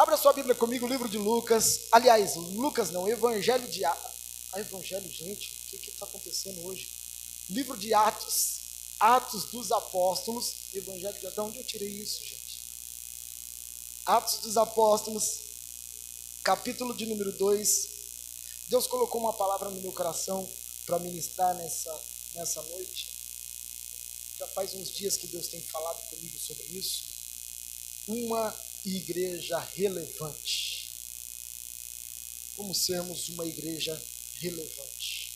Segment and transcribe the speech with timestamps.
[0.00, 1.88] Abra sua Bíblia comigo, o livro de Lucas.
[1.92, 4.12] Aliás, Lucas não, Evangelho de Atos.
[4.50, 6.88] Ah, Evangelho, gente, o que está acontecendo hoje?
[7.50, 8.60] Livro de Atos,
[8.98, 10.54] Atos dos Apóstolos.
[10.72, 11.34] Evangelho de Atos.
[11.34, 12.62] De onde eu tirei isso, gente?
[14.06, 15.40] Atos dos Apóstolos,
[16.42, 17.88] capítulo de número 2.
[18.68, 20.50] Deus colocou uma palavra no meu coração
[20.86, 22.00] para ministrar nessa,
[22.36, 23.06] nessa noite.
[24.38, 27.04] Já faz uns dias que Deus tem falado comigo sobre isso.
[28.08, 30.90] Uma igreja relevante.
[32.56, 34.00] Como sermos uma igreja
[34.40, 35.32] relevante.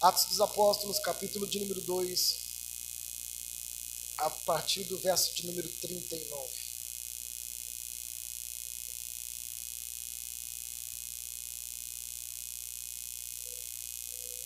[0.00, 2.36] Atos dos Apóstolos, capítulo de número 2,
[4.18, 6.62] a partir do verso de número 39.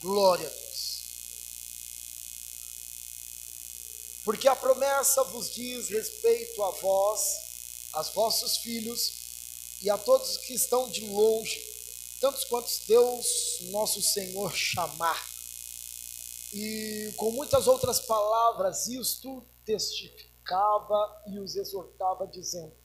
[0.00, 0.95] Glória a Deus.
[4.26, 7.22] Porque a promessa vos diz respeito a vós,
[7.92, 11.64] aos vossos filhos e a todos que estão de longe,
[12.20, 15.24] tantos quantos Deus, nosso Senhor, chamar.
[16.52, 22.76] E com muitas outras palavras, isto testificava e os exortava, dizendo: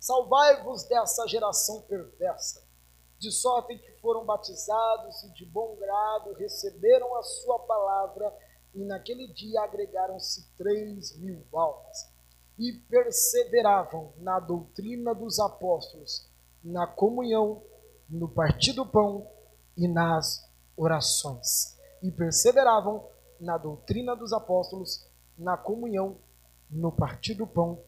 [0.00, 2.66] Salvai-vos dessa geração perversa
[3.18, 8.32] de sorte que foram batizados e de bom grado receberam a sua palavra,
[8.78, 12.08] e naquele dia agregaram-se três mil almas.
[12.56, 16.30] E perseveravam na doutrina dos apóstolos,
[16.62, 17.60] na comunhão,
[18.08, 19.28] no partir do pão
[19.76, 21.76] e nas orações.
[22.00, 23.04] E perseveravam
[23.40, 26.20] na doutrina dos apóstolos, na comunhão,
[26.70, 27.82] no partir do pão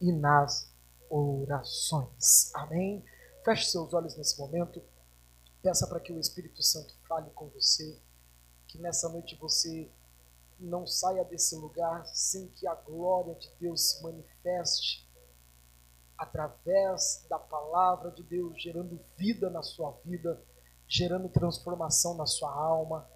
[0.00, 0.72] e nas
[1.10, 2.54] orações.
[2.54, 3.04] Amém.
[3.44, 4.80] Feche seus olhos nesse momento.
[5.60, 8.00] Peça para que o Espírito Santo fale com você.
[8.68, 9.90] Que nessa noite você
[10.58, 15.06] não saia desse lugar sem que a glória de Deus se manifeste
[16.16, 20.42] através da palavra de Deus, gerando vida na sua vida,
[20.88, 23.08] gerando transformação na sua alma,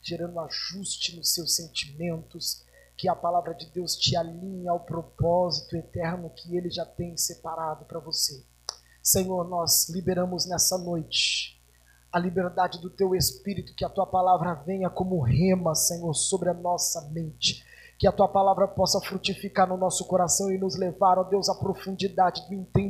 [0.00, 2.64] gerando ajuste nos seus sentimentos,
[2.96, 7.84] que a palavra de Deus te alinhe ao propósito eterno que ele já tem separado
[7.86, 8.44] para você.
[9.02, 11.60] Senhor, nós liberamos nessa noite
[12.14, 16.54] a liberdade do teu espírito, que a tua palavra venha como rema, Senhor, sobre a
[16.54, 17.64] nossa mente.
[17.98, 21.56] Que a tua palavra possa frutificar no nosso coração e nos levar, ó Deus, à
[21.56, 22.74] profundidade do entendimento